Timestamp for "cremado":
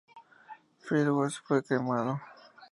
1.61-2.19